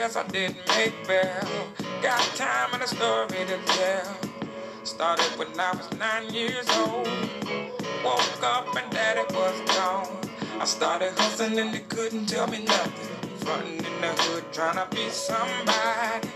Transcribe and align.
guess 0.00 0.16
I 0.16 0.26
didn't 0.28 0.56
make 0.68 0.94
well. 1.06 1.68
Got 2.00 2.22
time 2.34 2.72
and 2.72 2.82
a 2.82 2.86
story 2.86 3.44
to 3.44 3.58
tell. 3.66 4.16
Started 4.82 5.26
when 5.38 5.48
I 5.60 5.72
was 5.76 5.92
nine 5.98 6.32
years 6.32 6.66
old. 6.78 7.06
Woke 8.02 8.42
up 8.42 8.74
and 8.78 8.90
daddy 8.90 9.20
was 9.34 9.60
gone. 9.76 10.08
I 10.58 10.64
started 10.64 11.12
hustling 11.18 11.58
and 11.58 11.74
they 11.74 11.80
couldn't 11.80 12.24
tell 12.24 12.46
me 12.46 12.64
nothing. 12.64 13.36
Frontin' 13.40 13.72
in 13.72 14.00
the 14.00 14.12
hood 14.22 14.44
trying 14.54 14.76
to 14.76 14.88
be 14.96 15.10
somebody. 15.10 16.28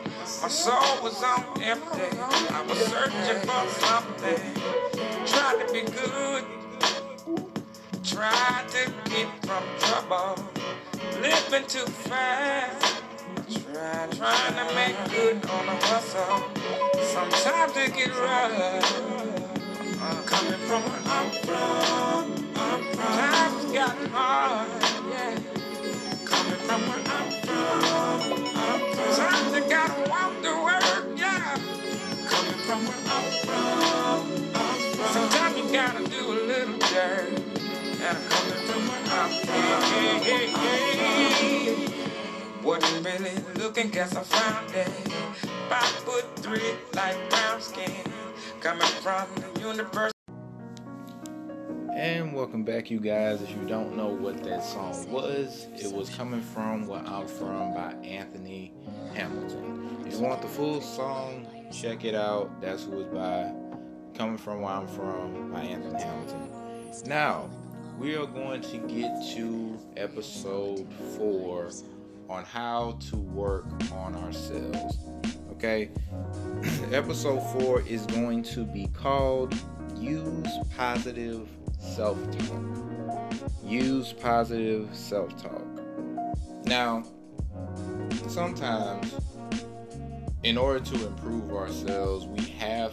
My 0.42 0.48
soul 0.48 1.02
was 1.02 1.22
on 1.22 1.62
empty. 1.62 2.18
I 2.20 2.60
was 2.68 2.78
searching 2.92 3.40
for 3.48 3.64
something. 3.80 4.44
Tried 5.24 5.66
to 5.66 5.72
be 5.72 5.82
good. 5.90 6.44
Tried 8.04 8.66
to 8.68 8.92
get 9.08 9.28
from 9.46 9.64
trouble. 9.78 10.44
Living 11.22 11.66
too 11.66 11.86
fast. 12.10 12.93
Try, 13.74 14.06
trying 14.06 14.54
to 14.54 14.74
make 14.76 14.94
good 15.10 15.50
on 15.50 15.66
the 15.66 15.74
hustle. 15.86 16.44
Sometimes 17.02 17.76
it 17.76 17.92
get 17.92 18.10
rough. 18.20 18.54
Uh, 20.00 20.22
coming 20.22 20.60
from 20.60 20.82
where 20.84 21.02
I'm 21.06 21.30
from, 21.42 22.54
I'm 22.54 22.82
from. 22.94 23.16
Times 23.18 23.72
got 23.72 23.96
hard, 24.12 24.68
yeah. 25.10 25.38
Coming 26.24 26.60
from 26.62 26.80
where 26.86 27.02
I'm 27.18 27.30
from, 27.42 28.32
I'm 28.54 28.80
from. 28.94 29.16
Times 29.16 29.56
you 29.56 29.68
gotta 29.68 30.08
walk 30.08 30.32
to 30.44 30.52
work, 30.62 31.18
yeah. 31.18 31.58
Coming 32.30 32.60
from 32.66 32.86
where 32.86 33.02
I'm 33.10 33.26
from, 33.42 34.22
I'm 34.54 34.78
from. 34.94 35.08
Sometimes 35.14 35.56
you 35.58 35.72
gotta 35.72 36.04
do 36.08 36.22
a 36.30 36.38
little 36.46 36.78
dirt. 36.78 37.42
And 37.98 38.04
I'm 38.04 38.22
coming 38.30 38.66
from 38.68 38.86
where 38.86 39.02
I'm 39.18 39.30
from. 39.30 39.48
Yeah, 39.48 40.28
yeah, 40.28 40.62
yeah. 40.62 40.83
Wasn't 42.64 43.04
really 43.04 43.30
looking, 43.56 43.90
guess 43.90 44.16
I 44.16 44.22
found 44.22 44.74
it. 44.74 44.88
Five 45.68 45.84
foot 45.84 46.24
three, 46.36 46.72
like 46.94 47.28
brown 47.28 47.60
skin. 47.60 47.92
Coming 48.60 48.86
from 49.02 49.26
the 49.34 49.60
universe. 49.60 50.12
And 51.94 52.32
welcome 52.32 52.64
back, 52.64 52.90
you 52.90 53.00
guys. 53.00 53.42
If 53.42 53.50
you 53.50 53.68
don't 53.68 53.98
know 53.98 54.06
what 54.06 54.42
that 54.44 54.64
song 54.64 55.10
was, 55.12 55.66
it 55.76 55.92
was 55.92 56.08
Coming 56.08 56.40
From 56.40 56.86
Where 56.86 57.02
I'm 57.04 57.28
From 57.28 57.74
by 57.74 57.92
Anthony 58.02 58.72
Hamilton. 59.12 59.98
If 60.06 60.14
you 60.14 60.20
want 60.20 60.40
the 60.40 60.48
full 60.48 60.80
song, 60.80 61.46
check 61.70 62.06
it 62.06 62.14
out. 62.14 62.62
That's 62.62 62.84
who 62.84 63.02
it's 63.02 63.12
by. 63.12 63.52
Coming 64.16 64.38
From 64.38 64.62
Where 64.62 64.72
I'm 64.72 64.88
From 64.88 65.52
by 65.52 65.60
Anthony 65.60 66.02
Hamilton. 66.02 66.48
Now, 67.04 67.50
we 67.98 68.16
are 68.16 68.26
going 68.26 68.62
to 68.62 68.78
get 68.78 69.22
to 69.34 69.78
episode 69.98 70.86
four 71.16 71.70
on 72.28 72.44
how 72.44 72.98
to 73.10 73.16
work 73.16 73.66
on 73.92 74.14
ourselves. 74.16 74.98
Okay? 75.52 75.90
episode 76.92 77.40
four 77.52 77.82
is 77.82 78.06
going 78.06 78.42
to 78.42 78.64
be 78.64 78.86
called 78.88 79.54
Use 79.96 80.48
Positive 80.76 81.48
Self 81.78 82.18
Talk. 82.38 83.34
Use 83.64 84.12
Positive 84.12 84.88
Self 84.94 85.40
Talk. 85.42 85.62
Now, 86.64 87.04
sometimes, 88.28 89.14
in 90.42 90.58
order 90.58 90.80
to 90.80 91.06
improve 91.06 91.52
ourselves, 91.52 92.26
we 92.26 92.44
have 92.58 92.92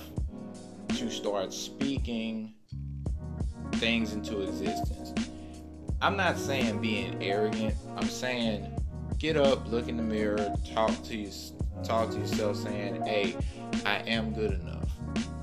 to 0.90 1.10
start 1.10 1.54
speaking 1.54 2.54
things 3.74 4.14
into 4.14 4.42
existence. 4.42 5.14
I'm 6.02 6.18
not 6.18 6.38
saying 6.38 6.80
being 6.82 7.22
arrogant. 7.22 7.76
I'm 7.96 8.08
saying 8.08 8.81
get 9.22 9.38
up, 9.38 9.68
look 9.70 9.88
in 9.88 9.98
the 9.98 10.04
mirror, 10.04 10.52
talk 10.74 10.92
to 11.04 11.16
you, 11.16 11.30
talk 11.84 12.10
to 12.10 12.18
yourself, 12.18 12.58
saying, 12.58 13.00
"Hey, 13.06 13.36
I 13.86 13.98
am 14.08 14.34
good 14.34 14.52
enough. 14.52 14.90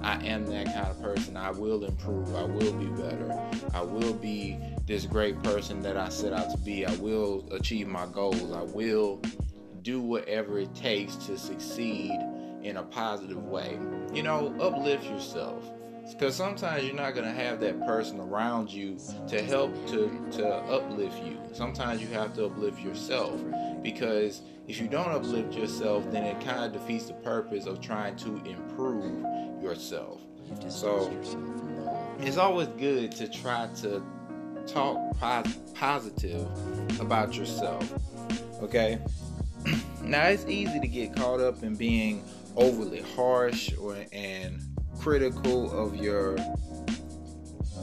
I 0.02 0.14
am 0.26 0.46
that 0.46 0.66
kind 0.66 0.88
of 0.88 1.00
person. 1.00 1.36
I 1.36 1.52
will 1.52 1.84
improve. 1.84 2.34
I 2.34 2.42
will 2.42 2.72
be 2.72 2.86
better. 2.86 3.40
I 3.72 3.82
will 3.82 4.14
be 4.14 4.58
this 4.86 5.06
great 5.06 5.40
person 5.44 5.80
that 5.82 5.96
I 5.96 6.08
set 6.08 6.32
out 6.32 6.50
to 6.50 6.58
be. 6.58 6.86
I 6.86 6.94
will 6.96 7.46
achieve 7.52 7.86
my 7.86 8.06
goals. 8.06 8.50
I 8.50 8.62
will 8.62 9.22
do 9.82 10.00
whatever 10.00 10.58
it 10.58 10.74
takes 10.74 11.14
to 11.26 11.38
succeed 11.38 12.18
in 12.64 12.78
a 12.78 12.82
positive 12.82 13.44
way. 13.44 13.78
You 14.12 14.24
know, 14.24 14.52
uplift 14.60 15.04
yourself." 15.04 15.62
Because 16.12 16.34
sometimes 16.34 16.84
you're 16.84 16.94
not 16.94 17.14
going 17.14 17.26
to 17.26 17.32
have 17.32 17.60
that 17.60 17.78
person 17.86 18.20
around 18.20 18.70
you 18.70 18.98
to 19.28 19.42
help 19.42 19.74
to 19.88 20.08
to 20.32 20.46
uplift 20.48 21.22
you. 21.22 21.38
Sometimes 21.52 22.00
you 22.00 22.08
have 22.08 22.34
to 22.34 22.46
uplift 22.46 22.80
yourself. 22.80 23.40
Because 23.82 24.42
if 24.66 24.80
you 24.80 24.88
don't 24.88 25.10
uplift 25.10 25.54
yourself 25.54 26.10
then 26.10 26.24
it 26.24 26.40
kind 26.44 26.64
of 26.64 26.72
defeats 26.72 27.06
the 27.06 27.14
purpose 27.14 27.66
of 27.66 27.80
trying 27.80 28.16
to 28.16 28.36
improve 28.44 29.24
yourself. 29.62 30.20
So 30.68 31.10
it's 32.20 32.36
always 32.36 32.68
good 32.68 33.12
to 33.12 33.28
try 33.28 33.68
to 33.76 34.02
talk 34.66 34.98
pos- 35.18 35.58
positive 35.74 36.46
about 37.00 37.34
yourself 37.34 37.90
okay? 38.62 38.98
Now 40.02 40.28
it's 40.28 40.46
easy 40.46 40.80
to 40.80 40.88
get 40.88 41.14
caught 41.14 41.40
up 41.40 41.62
in 41.62 41.74
being 41.74 42.24
overly 42.56 43.02
harsh 43.14 43.70
or 43.78 43.96
and 44.10 44.62
critical 44.98 45.70
of 45.72 45.96
your 45.96 46.36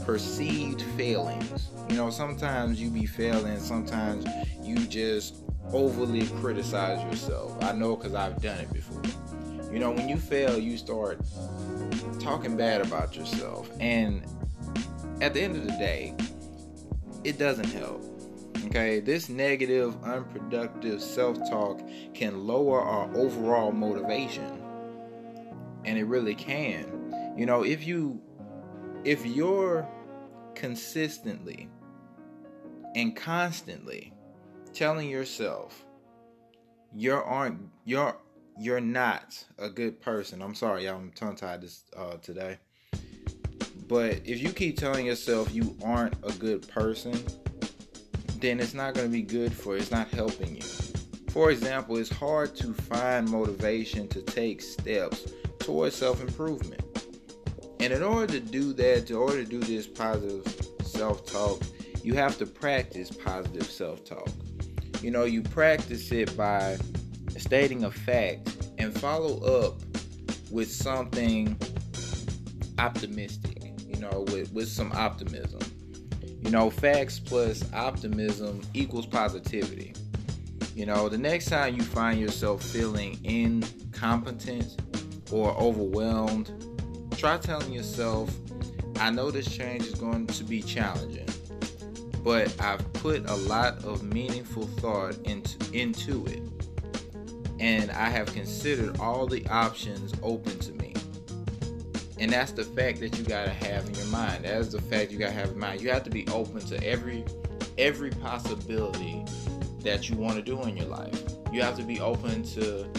perceived 0.06 0.82
failings. 0.98 1.70
You 1.90 1.96
know, 1.96 2.10
sometimes 2.10 2.82
you 2.82 2.90
be 2.90 3.06
failing, 3.06 3.60
sometimes 3.60 4.26
you 4.62 4.78
just 4.88 5.36
overly 5.72 6.28
criticize 6.40 7.02
yourself. 7.04 7.58
I 7.64 7.72
know 7.74 7.96
because 7.96 8.14
I've 8.14 8.42
done 8.42 8.60
it 8.60 8.72
before. 8.72 9.02
You 9.72 9.80
know, 9.80 9.92
when 9.92 10.08
you 10.08 10.18
fail, 10.18 10.58
you 10.58 10.78
start 10.78 11.20
talking 12.20 12.56
bad 12.56 12.82
about 12.82 13.16
yourself. 13.16 13.70
And 13.80 14.24
at 15.22 15.34
the 15.34 15.42
end 15.42 15.56
of 15.58 15.64
the 15.64 15.72
day, 15.72 16.16
it 17.24 17.38
doesn't 17.38 17.70
help. 17.72 18.04
Okay, 18.66 19.00
this 19.00 19.30
negative, 19.30 19.96
unproductive 20.04 21.02
self 21.02 21.38
talk 21.50 21.82
can 22.14 22.48
lower 22.48 22.82
our 22.82 23.14
overall 23.16 23.72
motivation. 23.72 24.62
And 25.84 25.98
it 25.98 26.06
really 26.06 26.36
can. 26.36 26.95
You 27.36 27.46
know, 27.46 27.64
if 27.64 27.86
you 27.86 28.22
if 29.04 29.26
you're 29.26 29.88
consistently 30.56 31.70
and 32.96 33.16
constantly 33.16 34.14
telling 34.74 35.10
yourself 35.10 35.86
you 36.94 37.14
aren't 37.14 37.60
you're 37.84 38.18
you're 38.58 38.80
not 38.80 39.44
a 39.58 39.70
good 39.70 40.00
person. 40.02 40.42
I'm 40.42 40.56
sorry, 40.56 40.86
y'all, 40.86 40.96
I'm 40.96 41.12
tongue 41.12 41.36
tied 41.36 41.62
this 41.62 41.84
uh, 41.96 42.16
today. 42.22 42.58
But 43.88 44.22
if 44.24 44.42
you 44.42 44.52
keep 44.52 44.78
telling 44.78 45.06
yourself 45.06 45.54
you 45.54 45.76
aren't 45.84 46.16
a 46.24 46.32
good 46.34 46.68
person, 46.68 47.22
then 48.40 48.60
it's 48.60 48.74
not 48.74 48.94
going 48.94 49.08
to 49.08 49.12
be 49.12 49.22
good 49.22 49.52
for 49.52 49.76
it's 49.76 49.92
not 49.92 50.08
helping 50.10 50.56
you. 50.56 50.62
For 51.30 51.52
example, 51.52 51.98
it's 51.98 52.10
hard 52.10 52.56
to 52.56 52.74
find 52.74 53.30
motivation 53.30 54.08
to 54.08 54.22
take 54.22 54.62
steps 54.62 55.34
towards 55.60 55.96
self 55.96 56.22
improvement. 56.22 56.85
And 57.86 57.94
in 57.94 58.02
order 58.02 58.26
to 58.34 58.40
do 58.40 58.74
that, 58.74 59.12
in 59.12 59.16
order 59.16 59.44
to 59.44 59.46
do 59.48 59.60
this 59.60 59.86
positive 59.86 60.44
self 60.82 61.24
talk, 61.24 61.62
you 62.04 62.16
have 62.16 62.36
to 62.40 62.48
practice 62.48 63.12
positive 63.12 63.70
self 63.70 64.04
talk. 64.04 64.28
You 65.04 65.12
know, 65.12 65.26
you 65.26 65.44
practice 65.44 66.12
it 66.12 66.36
by 66.36 66.80
stating 67.38 67.84
a 67.84 67.92
fact 67.92 68.72
and 68.80 68.92
follow 69.00 69.38
up 69.66 69.76
with 70.50 70.72
something 70.72 71.56
optimistic, 72.80 73.62
you 73.88 73.98
know, 73.98 74.26
with, 74.30 74.52
with 74.52 74.68
some 74.68 74.92
optimism. 74.94 75.60
You 76.42 76.50
know, 76.50 76.72
facts 76.72 77.20
plus 77.20 77.72
optimism 77.72 78.62
equals 78.74 79.06
positivity. 79.06 79.94
You 80.74 80.88
know, 80.88 81.08
the 81.08 81.20
next 81.20 81.50
time 81.50 81.76
you 81.76 81.84
find 81.84 82.20
yourself 82.20 82.64
feeling 82.64 83.24
incompetent 83.24 84.76
or 85.32 85.52
overwhelmed, 85.52 86.75
try 87.16 87.38
telling 87.38 87.72
yourself, 87.72 88.34
I 89.00 89.10
know 89.10 89.32
this 89.32 89.54
change 89.54 89.84
is 89.84 89.96
going 89.96 90.28
to 90.28 90.44
be 90.44 90.62
challenging, 90.62 91.28
but 92.24 92.54
I've 92.62 92.92
put 92.94 93.30
a 93.30 93.36
lot 93.36 93.84
of 93.84 94.04
meaningful 94.04 94.68
thought 94.68 95.18
into, 95.26 95.74
into 95.74 96.26
it. 96.28 96.42
And 97.60 97.90
I 97.92 98.10
have 98.10 98.34
considered 98.34 99.00
all 99.00 99.28
the 99.28 99.48
options 99.48 100.14
open 100.22 100.60
to 100.60 100.74
me. 100.74 100.94
And 102.20 102.32
that's 102.32 102.52
the 102.52 102.64
fact 102.64 103.00
that 103.00 103.18
you 103.18 103.24
gotta 103.24 103.52
have 103.52 103.88
in 103.88 103.96
your 103.96 104.08
mind. 104.08 104.46
That's 104.46 104.70
the 104.70 104.82
fact 104.82 105.12
you 105.12 105.18
gotta 105.18 105.34
have 105.34 105.50
in 105.50 105.60
mind. 105.60 105.82
You 105.82 105.90
have 105.92 106.04
to 106.04 106.10
be 106.10 106.28
open 106.30 106.60
to 106.68 106.84
every 106.84 107.24
every 107.78 108.10
possibility 108.10 109.26
that 109.80 110.10
you 110.10 110.16
want 110.16 110.36
to 110.36 110.42
do 110.42 110.62
in 110.64 110.78
your 110.78 110.88
life. 110.88 111.22
You 111.52 111.62
have 111.62 111.78
to 111.78 111.84
be 111.84 112.00
open 112.00 112.44
to 112.54 112.90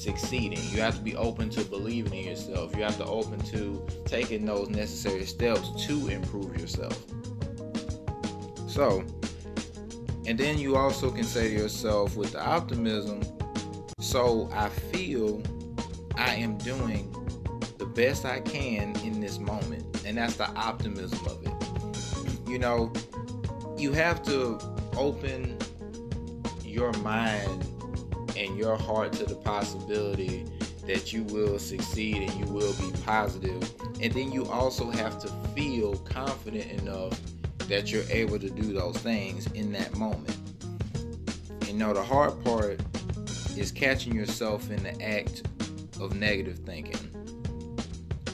succeeding. 0.00 0.58
You 0.70 0.80
have 0.80 0.96
to 0.96 1.02
be 1.02 1.14
open 1.14 1.50
to 1.50 1.64
believing 1.64 2.14
in 2.14 2.24
yourself. 2.24 2.74
You 2.74 2.82
have 2.82 2.96
to 2.96 3.04
open 3.04 3.38
to 3.52 3.86
taking 4.06 4.46
those 4.46 4.68
necessary 4.70 5.26
steps 5.26 5.86
to 5.86 6.08
improve 6.08 6.58
yourself. 6.58 6.98
So, 8.66 9.04
And 10.26 10.38
then 10.38 10.58
you 10.58 10.76
also 10.76 11.10
can 11.10 11.24
say 11.24 11.48
to 11.48 11.54
yourself 11.54 12.16
with 12.16 12.32
the 12.32 12.44
optimism, 12.44 13.20
so 13.98 14.48
I 14.52 14.68
feel 14.68 15.42
I 16.14 16.34
am 16.36 16.56
doing 16.58 17.12
the 17.78 17.86
best 17.86 18.24
I 18.24 18.40
can 18.40 18.96
in 19.00 19.20
this 19.20 19.38
moment. 19.38 20.04
And 20.06 20.16
that's 20.18 20.36
the 20.36 20.48
optimism 20.50 21.18
of 21.26 21.42
it. 21.44 22.48
You 22.48 22.58
know, 22.58 22.92
you 23.76 23.92
have 23.92 24.22
to 24.24 24.58
open 24.96 25.58
your 26.64 26.92
mind 26.98 27.66
and 28.36 28.56
your 28.56 28.76
heart 28.76 29.12
to 29.14 29.24
the 29.24 29.34
possibility 29.36 30.46
that 30.86 31.12
you 31.12 31.22
will 31.24 31.58
succeed 31.58 32.16
and 32.16 32.32
you 32.34 32.52
will 32.52 32.72
be 32.74 32.90
positive. 33.04 33.62
And 34.00 34.12
then 34.12 34.32
you 34.32 34.46
also 34.46 34.90
have 34.90 35.20
to 35.20 35.28
feel 35.54 35.96
confident 35.98 36.80
enough 36.80 37.20
that 37.68 37.92
you're 37.92 38.04
able 38.10 38.38
to 38.38 38.50
do 38.50 38.72
those 38.72 38.96
things 38.98 39.46
in 39.52 39.72
that 39.72 39.96
moment. 39.96 40.36
You 41.66 41.74
know, 41.74 41.94
the 41.94 42.02
hard 42.02 42.42
part 42.44 42.80
is 43.56 43.70
catching 43.70 44.14
yourself 44.14 44.70
in 44.70 44.82
the 44.82 45.00
act 45.02 45.46
of 46.00 46.16
negative 46.16 46.58
thinking. 46.60 47.06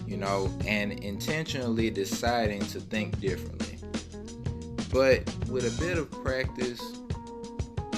You 0.06 0.16
know, 0.16 0.50
and 0.66 0.92
intentionally 0.92 1.90
deciding 1.90 2.60
to 2.68 2.80
think 2.80 3.20
differently. 3.20 3.76
But 4.92 5.28
with 5.48 5.66
a 5.66 5.80
bit 5.80 5.98
of 5.98 6.10
practice, 6.22 6.80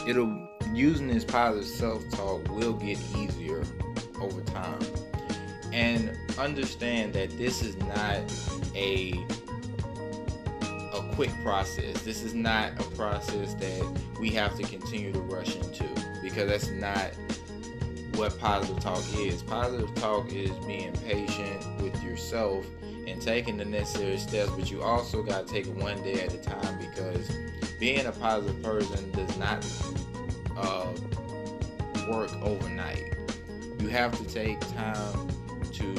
it'll 0.07 0.49
using 0.75 1.09
this 1.09 1.25
positive 1.25 1.69
self-talk 1.69 2.49
will 2.49 2.75
get 2.75 2.99
easier 3.17 3.65
over 4.21 4.41
time. 4.43 4.81
And 5.73 6.17
understand 6.39 7.13
that 7.15 7.37
this 7.37 7.63
is 7.63 7.77
not 7.77 8.21
a 8.75 9.25
a 10.93 11.15
quick 11.15 11.31
process. 11.43 12.03
This 12.03 12.23
is 12.23 12.35
not 12.35 12.73
a 12.81 12.85
process 12.97 13.55
that 13.55 14.01
we 14.19 14.31
have 14.31 14.57
to 14.57 14.63
continue 14.65 15.13
to 15.13 15.21
rush 15.21 15.55
into 15.57 15.85
because 16.23 16.49
that's 16.49 16.71
not 16.71 17.13
what 18.17 18.37
positive 18.39 18.81
talk 18.81 19.03
is. 19.17 19.43
Positive 19.43 19.95
talk 19.97 20.33
is 20.33 20.51
being 20.67 20.93
patient 21.07 21.83
with 21.83 22.03
yourself 22.03 22.67
and 23.07 23.23
taking 23.23 23.57
the 23.57 23.65
necessary 23.65 24.19
steps, 24.19 24.51
but 24.51 24.71
you 24.71 24.83
also 24.83 25.23
got 25.23 25.47
to 25.47 25.53
take 25.53 25.67
it 25.67 25.75
one 25.75 26.03
day 26.03 26.21
at 26.21 26.35
a 26.35 26.39
time 26.39 26.79
because 26.79 27.31
being 27.79 28.07
a 28.07 28.13
positive 28.13 28.61
person 28.63 29.11
does 29.13 29.37
not 29.39 29.65
work 32.09 32.33
overnight. 32.43 33.15
You 33.79 33.89
have 33.89 34.17
to 34.19 34.25
take 34.25 34.59
time 34.75 35.29
to 35.73 35.95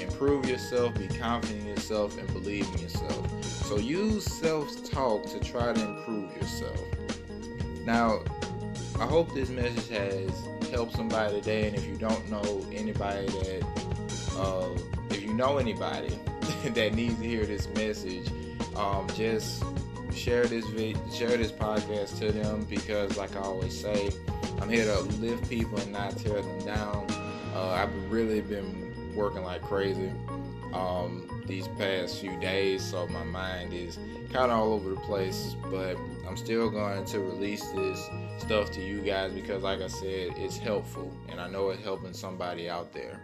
improve 0.00 0.48
yourself, 0.48 0.94
be 0.94 1.08
confident 1.08 1.62
in 1.62 1.68
yourself, 1.68 2.18
and 2.18 2.30
believe 2.32 2.68
in 2.74 2.80
yourself. 2.80 3.44
So 3.44 3.78
use 3.78 4.24
self 4.24 4.90
talk 4.90 5.26
to 5.30 5.40
try 5.40 5.72
to 5.72 5.80
improve 5.80 6.36
yourself. 6.36 6.80
Now, 7.84 8.20
I 9.00 9.06
hope 9.06 9.32
this 9.34 9.48
message 9.48 9.88
has 9.88 10.30
helped 10.70 10.94
somebody 10.94 11.40
today. 11.40 11.68
And 11.68 11.76
if 11.76 11.86
you 11.86 11.96
don't 11.96 12.30
know 12.30 12.64
anybody 12.72 13.26
that, 13.26 13.64
uh, 14.36 14.68
if 15.10 15.22
you 15.22 15.34
know 15.34 15.58
anybody 15.58 16.18
that 16.64 16.94
needs 16.94 17.16
to 17.16 17.24
hear 17.24 17.46
this 17.46 17.68
message, 17.70 18.28
um, 18.76 19.06
just 19.14 19.64
share 20.14 20.46
this 20.46 20.66
vid- 20.66 20.98
share 21.12 21.36
this 21.36 21.52
podcast 21.52 22.18
to 22.18 22.32
them 22.32 22.64
because, 22.68 23.16
like 23.16 23.34
I 23.36 23.40
always 23.40 23.78
say, 23.78 24.10
I'm 24.60 24.68
here 24.68 24.84
to 24.84 25.00
lift 25.00 25.48
people 25.48 25.78
and 25.78 25.92
not 25.92 26.16
tear 26.16 26.40
them 26.40 26.64
down. 26.64 27.06
Uh, 27.54 27.68
I've 27.68 28.10
really 28.10 28.40
been 28.40 29.14
working 29.14 29.42
like 29.42 29.62
crazy 29.62 30.10
um, 30.72 31.42
these 31.46 31.68
past 31.68 32.18
few 32.18 32.38
days, 32.40 32.82
so 32.82 33.06
my 33.08 33.24
mind 33.24 33.72
is 33.72 33.98
kind 34.32 34.50
of 34.50 34.58
all 34.58 34.72
over 34.72 34.90
the 34.90 34.96
place. 34.96 35.56
But 35.70 35.96
I'm 36.26 36.36
still 36.36 36.70
going 36.70 37.04
to 37.04 37.18
release 37.18 37.66
this 37.70 38.08
stuff 38.38 38.70
to 38.72 38.80
you 38.80 39.00
guys 39.00 39.32
because, 39.32 39.62
like 39.62 39.80
I 39.80 39.88
said, 39.88 40.32
it's 40.36 40.56
helpful, 40.56 41.12
and 41.28 41.40
I 41.40 41.48
know 41.48 41.70
it's 41.70 41.82
helping 41.82 42.14
somebody 42.14 42.70
out 42.70 42.92
there. 42.92 43.20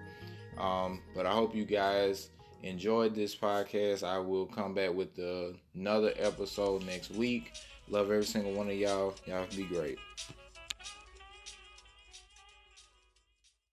Um, 0.58 1.00
but 1.14 1.24
I 1.24 1.32
hope 1.32 1.54
you 1.54 1.64
guys 1.64 2.30
enjoyed 2.62 3.14
this 3.14 3.34
podcast. 3.34 4.02
I 4.02 4.18
will 4.18 4.46
come 4.46 4.74
back 4.74 4.92
with 4.94 5.14
the, 5.14 5.54
another 5.74 6.12
episode 6.16 6.84
next 6.84 7.10
week. 7.10 7.52
Love 7.88 8.10
every 8.10 8.24
single 8.24 8.52
one 8.52 8.68
of 8.68 8.76
y'all. 8.76 9.14
Y'all 9.26 9.46
be 9.56 9.64
great. 9.64 9.98